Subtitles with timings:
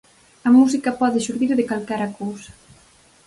[0.47, 2.51] A música pode xurdir de calquera cousa.